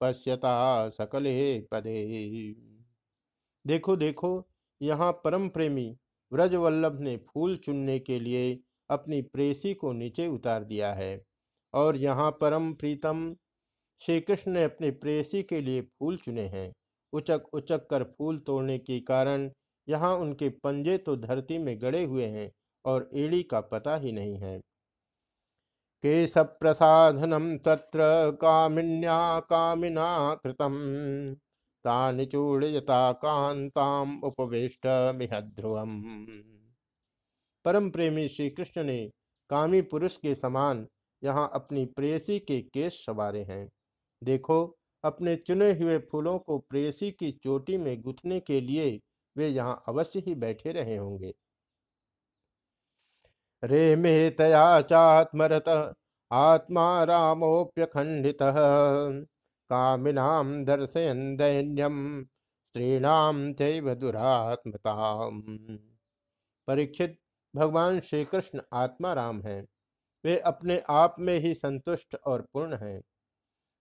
पश्यता 0.00 0.52
सकले 0.90 1.34
पदे। 1.72 1.96
देखो 3.64 3.96
देखो, 3.96 4.30
यहाँ 4.80 5.10
परम 5.24 5.48
प्रेमी 5.48 5.86
व्रजवल्लभ 6.32 7.00
ने 7.00 7.16
फूल 7.26 7.56
चुनने 7.56 7.98
के 7.98 8.18
लिए 8.20 8.58
अपनी 8.90 9.20
प्रेसी 9.28 9.74
को 9.74 9.92
नीचे 9.92 10.26
उतार 10.28 10.64
दिया 10.64 10.92
है 10.94 11.20
और 11.74 11.96
यहाँ 11.98 12.30
परम 12.40 12.72
प्रीतम 12.74 13.34
श्री 14.02 14.20
कृष्ण 14.20 14.52
ने 14.52 14.64
अपनी 14.64 14.90
प्रेसी 14.96 15.42
के 15.42 15.60
लिए 15.60 15.80
फूल 15.82 16.16
चुने 16.16 16.46
हैं। 16.48 16.70
उचक 17.12 17.54
उचक 17.54 17.86
कर 17.90 18.04
फूल 18.18 18.38
तोड़ने 18.46 18.78
के 18.80 19.00
कारण 19.06 19.50
यहाँ 19.88 20.16
उनके 20.16 20.48
पंजे 20.64 20.98
तो 20.98 21.16
धरती 21.18 21.58
में 21.58 21.80
गड़े 21.82 22.04
हुए 22.04 22.26
हैं। 22.28 22.50
और 22.86 23.08
एड़ी 23.14 23.42
का 23.42 23.60
पता 23.60 23.96
ही 23.96 24.12
नहीं 24.12 24.36
है। 24.36 24.58
केश 26.04 26.32
प्रसाधनम 26.38 27.56
तत्र 27.56 28.30
कामिन्या 28.40 29.18
कामिना 29.40 30.34
कृतम 30.34 30.74
तानि 31.84 32.26
चूड़यता 32.26 33.12
कांताम 33.12 34.20
उपवेष्ट 34.24 34.86
मिहध्रुवम 35.14 36.00
परम 37.64 37.90
प्रेमी 37.90 38.28
श्री 38.28 38.48
कृष्ण 38.50 38.84
ने 38.84 38.98
कामी 39.50 39.80
पुरुष 39.82 40.16
के 40.16 40.34
समान 40.34 40.86
यहाँ 41.22 41.50
अपनी 41.54 41.84
प्रेयसी 41.86 42.38
के 42.38 42.60
केस 42.60 43.02
सवारे 43.06 43.42
हैं। 43.42 43.68
देखो, 44.22 44.76
अपने 45.04 45.36
चुने 45.36 45.72
हुए 45.72 45.98
फूलों 46.10 46.38
को 46.38 46.58
प्रेयसी 46.58 47.10
की 47.10 47.30
चोटी 47.44 47.76
में 47.76 48.00
गुथने 48.02 48.40
के 48.40 48.60
लिए 48.60 49.00
वे 49.36 49.48
यहाँ 49.48 49.82
अवश्य 49.88 50.22
ही 50.26 50.34
बैठे 50.34 50.72
रहे 50.72 50.96
होंगे। 50.96 51.32
रे 53.66 53.96
मे 53.96 54.30
तया 54.30 54.80
चात्मरत, 54.80 55.94
आत्मा 56.32 57.04
रामोप्यखंडित 57.04 58.38
कामिनाम 59.70 60.64
दर्शयन 60.64 61.36
दैन्यम 61.36 62.24
स्त्रीणाम 62.24 63.52
चैव 63.52 63.94
दुरात्मता 63.94 64.94
परीक्षित 66.68 67.18
भगवान 67.56 68.00
श्री 68.00 68.24
कृष्ण 68.24 68.60
आत्मा 68.72 69.12
राम 69.12 69.42
है। 69.42 69.66
वे 70.24 70.38
अपने 70.38 70.82
आप 70.90 71.16
में 71.18 71.38
ही 71.38 71.54
संतुष्ट 71.54 72.16
और 72.26 72.46
पूर्ण 72.52 72.74
हैं। 72.74 73.00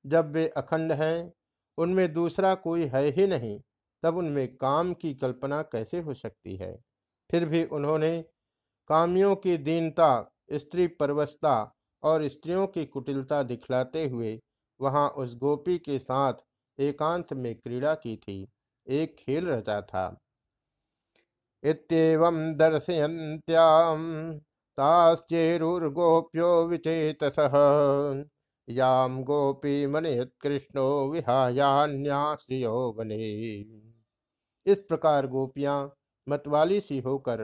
जब 0.05 0.31
वे 0.31 0.47
अखंड 0.47 0.91
हैं, 0.91 1.33
उनमें 1.77 2.13
दूसरा 2.13 2.55
कोई 2.55 2.85
है 2.85 3.03
ही 3.11 3.27
नहीं, 3.27 3.59
तब 4.03 4.17
उनमें 4.17 4.55
काम 4.55 4.93
की 4.93 5.13
कल्पना 5.13 5.61
कैसे 5.61 5.99
हो 5.99 6.13
सकती 6.13 6.55
है? 6.55 6.79
फिर 7.31 7.45
भी 7.45 7.63
उन्होंने 7.65 8.25
कामियों 8.87 9.35
की 9.35 9.57
दीनता, 9.57 10.31
स्त्री 10.51 10.87
परवस्ता 10.87 11.73
और 12.03 12.27
स्त्रियों 12.27 12.67
की 12.67 12.85
कुटिलता 12.85 13.43
दिखलाते 13.43 14.07
हुए 14.07 14.39
वहाँ 14.79 15.07
उस 15.09 15.35
गोपी 15.35 15.77
के 15.77 15.99
साथ 15.99 16.33
एकांत 16.79 17.33
में 17.33 17.55
क्रीड़ा 17.55 17.93
की 17.95 18.15
थी। 18.17 18.47
एक 18.87 19.15
खेल 19.19 19.47
रचा 19.47 19.81
था। 19.81 20.07
इतम 21.63 22.53
दर्शयन्त्याम 22.53 24.01
ताश्चेरुर्गोप्यो 24.77 26.49
याम 28.69 29.23
गोपी 29.23 29.85
मनयत 29.87 30.31
कृष्णो 30.41 31.11
विहायान्याश्रियो 31.11 32.91
बने 32.97 33.17
इस 34.65 34.77
प्रकार 34.89 35.27
गोपियाँ 35.27 35.93
मतवाली 36.27 36.79
सी 36.81 36.99
होकर 36.99 37.41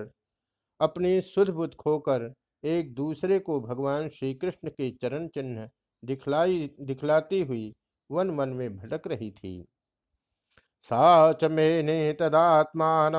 अपनी 0.81 1.19
सुध 1.21 1.49
बुद्ध 1.49 1.73
खोकर 1.75 2.33
एक 2.63 2.93
दूसरे 2.95 3.39
को 3.39 3.59
भगवान 3.61 4.09
श्री 4.09 4.33
कृष्ण 4.33 4.69
के 4.69 4.89
चरण 4.91 5.27
चिन्ह 5.27 5.69
दिखलाई, 6.03 6.69
दिखलाती 6.81 7.41
हुई 7.41 7.73
वन 8.09 8.31
मन 8.31 8.49
में 8.49 8.77
भटक 8.77 9.07
रही 9.07 9.31
थी। 9.31 9.65
सा 10.83 11.33
च 11.33 11.43
मेने 11.43 12.13
तदात्मान 12.13 13.15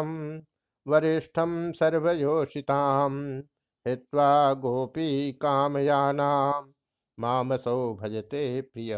वरिष्ठम 0.86 1.72
सर्वयोषिताम 1.72 3.18
हित्वा 3.86 4.54
गोपी 4.54 5.32
कामयानाम 5.32 6.72
मामसौ 7.18 7.94
भजते 7.94 8.60
प्रिय। 8.62 8.94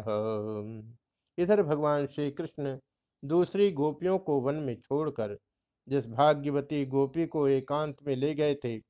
इधर 1.39 1.63
भगवान 1.63 2.07
श्री 2.07 2.31
कृष्ण 2.31 2.79
दूसरी 3.23 3.71
गोपियों 3.73 4.19
को 4.19 4.41
वन 4.41 4.55
में 4.55 4.75
छोड़कर 4.81 5.37
जिस 5.89 6.07
भाग्यवती 6.07 6.87
गोपी 6.87 7.27
को 7.27 7.49
एकांत 7.49 7.97
में 8.07 8.17
ले 8.17 8.35
गए 8.35 8.55
थे, 8.55 8.81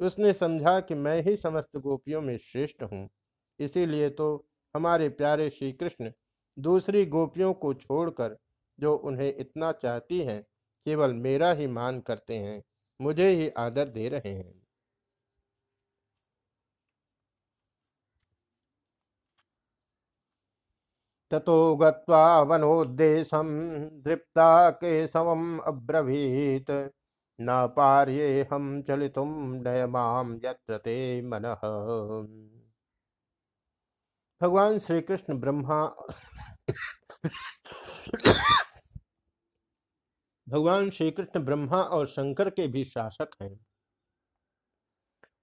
उसने 0.00 0.32
समझा 0.32 0.80
कि 0.80 0.94
मैं 0.94 1.22
ही 1.22 1.36
समस्त 1.36 1.76
गोपियों 1.76 2.20
में 2.20 2.38
श्रेष्ठ 2.38 2.82
हूँ। 2.82 3.08
इसीलिए 3.60 4.10
तो 4.10 4.46
हमारे 4.74 5.08
प्यारे 5.08 5.50
श्री 5.50 5.72
कृष्ण 5.72 6.12
दूसरी 6.58 7.06
गोपियों 7.06 7.54
को 7.54 7.74
छोड़कर, 7.74 8.36
जो 8.78 8.96
उन्हें 8.96 9.34
इतना 9.36 9.72
चाहती 9.72 10.20
हैं, 10.20 10.42
केवल 10.86 11.12
मेरा 11.12 11.52
ही 11.52 11.66
मान 11.66 12.00
करते 12.00 12.36
हैं, 12.36 12.62
मुझे 13.00 13.30
ही 13.30 13.48
आदर 13.48 13.88
दे 13.88 14.08
रहे 14.08 14.34
हैं। 14.34 14.61
ततो 21.32 21.76
गत्वा 21.76 22.40
वनोद्देशं 22.40 23.46
दृप्ता 24.02 24.70
केशवम् 24.70 25.60
अब्रवीत। 25.60 26.70
न 27.40 27.66
पार्येऽहं 27.76 28.82
चलितुं 28.82 29.26
नयमां 29.62 30.34
यत्र 30.44 30.76
ते 30.78 31.22
मनः। 31.22 31.62
भगवान 34.40 34.78
श्री 34.78 35.00
कृष्ण 35.00 35.38
ब्रह्मा 35.40 35.84
भगवान 40.48 40.90
श्री 40.90 41.10
कृष्ण 41.10 41.40
ब्रह्मा 41.40 41.82
और 41.82 42.06
शंकर 42.06 42.50
के 42.50 42.66
भी 42.68 42.84
शासक 42.84 43.30
हैं। 43.42 43.58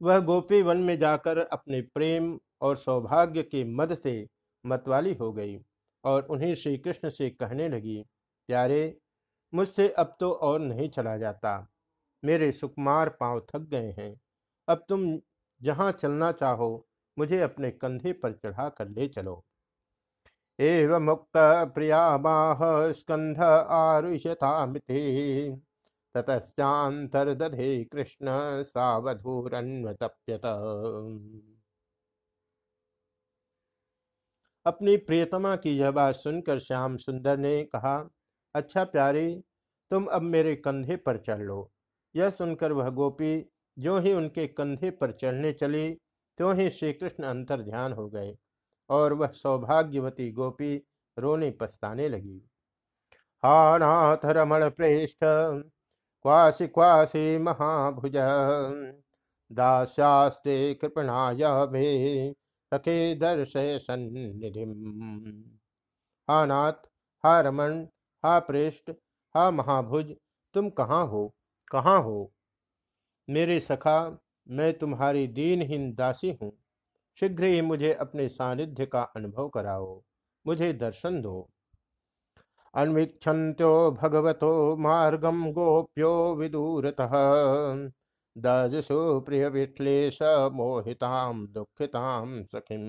वह 0.02 0.20
गोपी 0.20 0.62
वन 0.62 0.78
में 0.78 0.98
जाकर 0.98 1.38
अपने 1.38 1.82
प्रेम 1.82 2.40
और 2.62 2.78
सौभाग्य 2.78 3.44
के 3.44 3.64
मद 3.64 3.98
से 3.98 4.28
मतवाली 4.66 5.14
हो 5.14 5.32
गई। 5.34 5.60
और 6.04 6.24
उन्हें 6.24 6.56
श्री 6.56 6.78
कृष्ण 6.78 7.10
से 7.10 7.30
कहने 7.30 7.70
लगी, 7.70 8.06
प्यारे, 8.48 8.98
मुझसे 9.54 9.90
अब 9.90 10.18
तो 10.20 10.32
और 10.32 10.60
नहीं 10.60 10.90
चला 10.90 11.18
जाता। 11.18 11.68
मेरे 12.24 12.52
सुकुमार 12.52 13.10
पाँव 13.10 13.40
थक 13.40 13.60
गए 13.60 13.92
हैं। 14.00 14.22
अब 14.68 14.86
तुम 14.90 15.20
जहाँ 15.62 15.92
चलना 15.92 16.32
चाहो, 16.32 16.88
मुझे 17.18 17.42
अपने 17.42 17.72
कंधे 17.72 18.14
पर 18.14 18.34
चढ़ा 18.34 18.70
कर 18.70 18.88
ले 18.88 19.08
चलो। 19.08 19.44
एव 20.60 21.00
मुक्त 21.00 21.32
प्रिया 21.76 22.18
बाह 22.18 22.92
स्कंध 22.92 23.40
आरुषतामिति 23.40 25.02
ततश्चांतर्दधे 26.16 27.84
कृष्ण 27.84 28.28
सावधूरन्वतप्यत। 28.64 30.42
अपनी 34.70 34.96
प्रियतमा 35.00 35.56
की 35.56 35.78
यह 35.78 35.92
बात 35.92 36.16
सुनकर 36.16 36.60
श्याम 36.60 36.98
सुंदर 36.98 37.38
ने 37.38 37.64
कहा 37.66 37.98
अच्छा 38.56 38.84
प्यारी, 38.86 39.36
तुम 39.92 40.06
अब 40.06 40.22
मेरे 40.24 40.56
कंधे 40.56 40.96
पर 40.96 41.18
चढ़ 41.18 41.42
लो। 41.42 41.70
यह 42.16 42.30
सुनकर 42.30 42.72
वह 42.72 42.90
गोपी 42.90 43.46
जो 43.78 43.98
ही 44.00 44.14
उनके 44.14 44.48
कंधे 44.48 44.90
पर 44.92 45.12
चढ़ने 45.12 45.52
चली, 45.54 45.90
त्यों 46.40 46.56
ही 46.56 46.70
श्री 46.70 46.94
कृष्ण 46.94 47.24
अंतर 47.24 47.62
ध्यान 47.62 47.94
हो 47.94 48.08
गए 48.10 48.36
और 48.90 49.14
वह 49.14 49.32
सौभाग्यवती 49.34 50.32
गोपी 50.32 50.76
रोने 51.18 51.50
पछताने 51.52 52.10
लगी। 52.10 52.42
हा 53.44 53.78
नाथ 53.78 54.26
रमण 54.26 54.70
प्रेष्ठ, 54.70 55.18
क्वासी 55.22 56.68
क्वासी 56.68 57.38
महाभुज, 57.38 58.18
दास्यास्ते 59.52 60.74
कृपणाय 60.74 61.44
भे 61.68 62.34
सखे 62.74 63.16
दर्शय 63.16 63.80
सन्निधि 63.80 64.64
हा 66.30 66.46
नाथ, 66.46 66.74
हा 67.26 67.42
रमन 67.42 67.88
हा 68.26 68.40
प्रेष्ठ, 68.40 68.92
हा 69.36 69.52
महाभुज, 69.52 70.16
तुम 70.54 70.70
कहाँ 70.70 71.08
हो? 71.08 71.36
कहाँ 71.72 72.04
हो? 72.04 72.34
मेरे 73.30 73.60
सखा, 73.60 74.20
मैं 74.50 74.78
तुम्हारी 74.78 75.28
दीनहीन 75.28 75.94
दासी 75.94 76.32
हूँ। 76.42 76.52
शीघ्र 77.20 77.44
ही 77.44 77.62
मुझे 77.62 77.94
अपने 77.94 78.30
सानिध्य 78.30 78.86
का 78.86 79.04
अनुभव 79.04 79.50
कराओ। 79.50 80.04
मुझे 80.48 80.74
दर्शन 80.74 81.22
दो। 81.22 81.50
अन्वीक्षन्त्यो 82.74 83.92
भगवतो 83.92 84.78
मार्गम 84.78 85.52
गोप्यो 85.52 86.36
विदूरतः। 86.36 87.12
दजसु 88.36 89.20
प्रिय 89.20 89.48
विश्लेष 89.50 90.18
मोहिताम 90.54 91.46
दुखिताम 91.48 92.44
सखिम। 92.44 92.84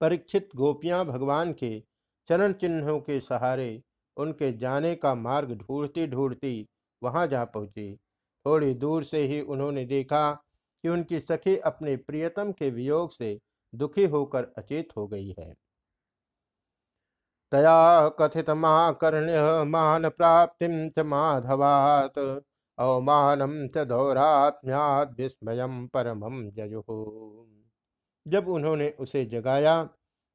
परीक्षित 0.00 0.48
गोपियाँ 0.56 1.04
भगवान 1.06 1.52
के 1.52 1.78
चरण 2.28 2.52
चिन्हों 2.52 2.98
के 3.00 3.20
सहारे 3.20 3.70
उनके 4.16 4.52
जाने 4.58 4.94
का 4.96 5.14
मार्ग 5.14 5.52
ढूंढती 5.58 6.06
ढूंढती 6.06 6.66
वहाँ 7.02 7.26
जा 7.26 7.44
पहुँची। 7.44 7.94
थोड़ी 8.46 8.74
दूर 8.74 9.04
से 9.04 9.22
ही 9.22 9.40
उन्होंने 9.40 9.84
देखा 9.84 10.30
कि 10.84 10.88
उनकी 10.88 11.20
सखी 11.20 11.56
अपने 11.66 11.96
प्रियतम 11.96 12.52
के 12.52 12.70
वियोग 12.70 13.12
से 13.12 13.38
दुखी 13.72 14.04
होकर 14.06 14.44
अचेत 14.58 14.96
हो 14.96 15.06
गई 15.08 15.34
है। 15.38 15.52
तया 17.52 18.08
कथित 18.20 18.50
माकर्ण्य 18.50 19.64
मान 19.64 20.08
प्राप्ति 20.08 20.66
च 20.96 21.04
माधवात। 21.06 22.18
अवमानम 22.78 23.68
च 23.68 23.78
दौरात्म्याद 23.78 25.14
विस्मय 25.18 25.66
परमम 25.94 26.50
जयु। 26.50 26.82
जब 28.26 28.48
उन्होंने 28.48 28.90
उसे 28.90 29.24
जगाया, 29.24 29.82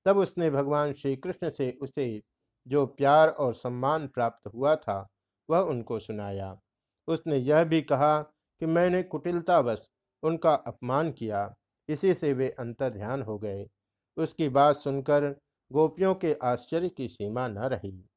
तब 0.06 0.18
उसने 0.18 0.50
भगवान 0.50 0.94
श्री 0.94 1.16
कृष्ण 1.16 1.50
से 1.50 1.78
उसे 1.82 2.22
जो 2.68 2.86
प्यार 2.86 3.30
और 3.30 3.54
सम्मान 3.54 4.08
प्राप्त 4.08 4.48
हुआ 4.48 4.76
था, 4.76 5.08
वह 5.50 5.60
उनको 5.60 6.00
सुनाया। 6.00 6.60
उसने 7.08 7.38
यह 7.38 7.64
भी 7.64 7.82
कहा 7.82 8.22
कि 8.22 8.66
मैंने 8.66 9.04
कुटिलतावश 9.04 9.88
उनका 10.24 10.54
अपमान 10.54 11.12
किया, 11.12 11.56
इसी 11.90 12.14
से 12.14 12.34
वे 12.34 12.50
अंतर 12.50 12.90
ध्यान 12.90 13.22
हो 13.22 13.38
गए। 13.40 13.70
उसकी 14.18 14.50
बात 14.50 14.76
सुनकर 14.76 15.30
गोपियों 15.72 16.16
के 16.16 16.34
आश्चर्य 16.44 16.90
की 16.90 17.08
सीमा 17.08 17.48
न 17.48 17.58
रही। 17.58 18.10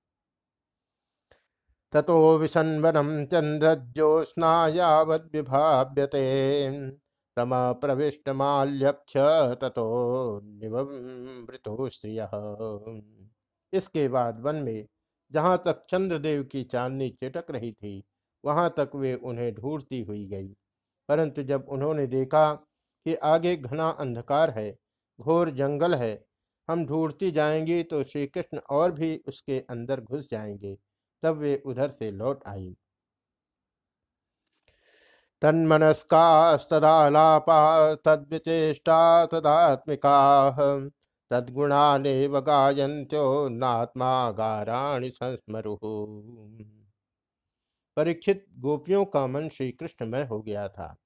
ततो 1.97 2.39
तम 7.37 7.51
प्रविष्ट 7.81 8.29
माल्यक्ष 8.29 9.13
ततो 9.61 9.85
निवृतो 10.45 11.89
स्त्रिय 11.89 12.21
इसके 13.73 14.09
बाद 14.09 14.41
वन 14.41 14.57
में 14.57 14.87
जहाँ 15.33 15.57
तक 15.65 15.85
चंद्रदेव 15.91 16.43
की 16.45 16.63
चांदनी 16.65 17.09
चिटक 17.11 17.51
रही 17.51 17.73
थी, 17.73 18.03
वहाँ 18.45 18.75
तक 18.79 18.91
वे 18.95 19.15
उन्हें 19.15 19.55
ढूंढती 19.55 20.01
हुई 20.03 20.27
गई। 20.27 20.49
परंतु 21.09 21.43
जब 21.43 21.67
उन्होंने 21.69 22.07
देखा 22.07 22.53
कि 23.07 23.15
आगे 23.15 23.57
घना 23.57 23.89
अंधकार 23.89 24.51
है, 24.51 24.71
घोर 25.19 25.51
जंगल 25.51 25.95
है, 25.95 26.25
हम 26.69 26.87
ढूंढती 26.87 27.31
जाएँगी 27.31 27.83
तो 27.83 28.03
श्री 28.05 28.27
कृष्ण 28.27 28.59
और 28.59 28.93
भी 28.93 29.17
उसके 29.29 29.59
अंदर 29.71 30.01
घुस 30.01 30.31
जाएँगे। 30.31 30.77
तब 31.23 31.37
वे 31.37 31.63
उधर 31.67 31.91
से 31.91 32.11
लौट 32.11 32.41
आई। 32.47 32.77
तन्मनस्कास्तदालापा 35.43 37.95
तद्विचेष्टा 37.95 39.27
तदात्मिका, 39.27 40.41
तद्गुणानेव 41.31 42.41
गायन्त्यो 42.41 43.49
नात्मा 43.49 44.31
गाराणि 44.31 45.11
संस्मरु। 45.11 45.77
परीक्षित 47.97 48.47
गोपियों 48.59 49.05
का 49.05 49.27
मन 49.27 49.49
श्री 49.49 49.73
कृष्णमय 49.73 50.25
हो 50.25 50.43
गया 50.43 50.69
था। 50.69 50.97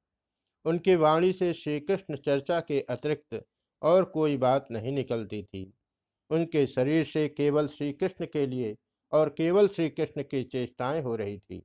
उनकी 0.64 0.96
वाणी 0.96 1.32
से 1.32 1.52
श्री 1.52 1.80
कृष्ण 1.80 2.16
चर्चा 2.16 2.60
के 2.60 2.80
अतिरिक्त 2.80 3.44
और 3.82 4.04
कोई 4.04 4.36
बात 4.36 4.66
नहीं 4.70 4.92
निकलती 4.92 5.42
थी। 5.42 5.74
उनके 6.30 6.66
शरीर 6.66 7.04
से 7.04 7.28
केवल 7.28 7.68
श्री 7.68 7.92
कृष्ण 7.92 8.26
के 8.26 8.46
लिए 8.46 8.76
और 9.12 9.28
केवल 9.28 9.68
श्री 9.68 9.90
कृष्ण 9.90 10.22
की 10.22 10.44
चेष्टाएँ 10.44 11.02
हो 11.02 11.16
रही 11.16 11.38
थी। 11.38 11.62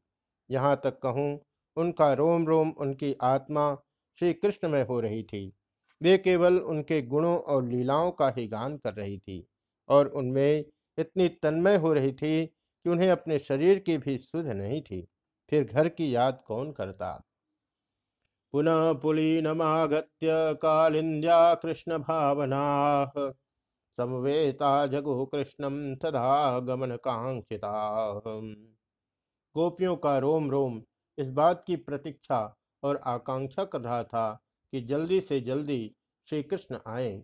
यहाँ 0.51 0.81
तक 0.83 0.99
कहूँ, 0.99 1.39
उनका 1.77 2.13
रोम 2.13 2.47
रोम 2.47 2.69
उनकी 2.69 3.15
आत्मा 3.21 3.75
श्री 4.19 4.33
कृष्ण 4.33 4.69
में 4.69 4.85
हो 4.85 4.99
रही 4.99 5.23
थी। 5.23 5.53
वे 6.01 6.17
केवल 6.17 6.59
उनके 6.59 7.01
गुणों 7.01 7.37
और 7.39 7.65
लीलाओं 7.65 8.11
का 8.11 8.29
ही 8.37 8.47
गान 8.47 8.77
कर 8.77 8.93
रही 8.93 9.17
थी 9.17 9.47
और 9.89 10.07
उनमें 10.07 10.65
इतनी 10.97 11.27
तन्मय 11.27 11.75
हो 11.75 11.93
रही 11.93 12.11
थी 12.11 12.45
कि 12.45 12.89
उन्हें 12.89 13.09
अपने 13.09 13.39
शरीर 13.39 13.79
की 13.79 13.97
भी 13.97 14.17
सुध 14.17 14.45
नहीं 14.45 14.81
थी। 14.81 15.07
फिर 15.49 15.63
घर 15.63 15.89
की 15.89 16.15
याद 16.15 16.43
कौन 16.47 16.71
करता? 16.71 17.23
पुनः 18.53 18.93
पुलीनमागत्य 18.93 20.27
कालिन्द्या 20.61 21.55
कृष्ण 21.55 21.97
भावना 21.97 23.05
समवेता 23.97 24.85
जगो 24.87 25.25
कृष्णम 25.25 25.95
सदा 25.95 26.59
गमन 26.59 26.95
कांक्षिता 26.95 27.71
गोपियों 29.55 29.95
का 29.95 30.17
रोम 30.17 30.49
रोम 30.51 30.81
इस 31.17 31.29
बात 31.31 31.63
की 31.67 31.75
प्रतीक्षा 31.75 32.39
और 32.83 33.01
आकांक्षा 33.05 33.63
कर 33.63 33.81
रहा 33.81 34.03
था 34.03 34.29
कि 34.73 34.81
जल्दी 34.81 35.21
से 35.21 35.39
जल्दी 35.41 35.95
श्री 36.27 36.43
कृष्ण 36.43 36.77
आए। 36.87 37.23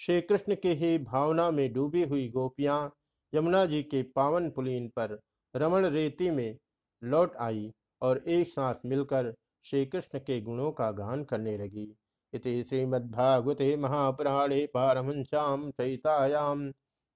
श्री 0.00 0.20
कृष्ण 0.20 0.54
के 0.54 0.72
ही 0.72 0.98
भावना 0.98 1.50
में 1.50 1.72
डूबी 1.72 2.02
हुई 2.02 2.28
गोपियाँ 2.28 2.92
यमुना 3.32 3.64
जी 3.66 3.82
के 3.82 4.02
पावन 4.02 4.50
पुलीन 4.50 4.88
पर 4.88 5.18
रमण 5.54 5.86
रेती 5.86 6.30
में 6.30 6.56
लौट 7.02 7.36
आई 7.36 7.70
और 8.02 8.18
एक 8.28 8.50
साथ 8.50 8.74
मिलकर 8.86 9.34
श्री 9.64 9.86
कृष्ण 9.86 10.18
के 10.18 10.40
गुणों 10.40 10.70
का 10.72 10.90
गान 10.90 11.24
करने 11.24 11.56
लगी। 11.58 11.94
इति 12.32 12.62
श्रीमद्भागवते 12.68 13.76
महापुराणे 13.76 14.66
पारमहंस्यां 14.74 15.70
सहितायां 15.70 16.70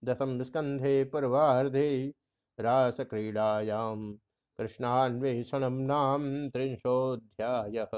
दशम 0.05 0.43
स्कन्धे 0.43 1.05
पूर्वार्धे 1.05 2.15
रासक्रीडायां 2.61 4.13
कृष्णान्वेषणं 4.59 5.87
नाम 5.87 6.49
त्रिंशोऽध्यायः। 6.49 7.95